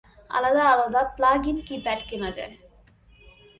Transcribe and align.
আলাদা 0.29 0.63
আলাদা 0.73 1.01
প্লাগ-ইন 1.17 1.57
কি 1.67 1.75
প্যাড 1.83 1.99
কেনা 2.09 2.29
যায়। 2.37 2.53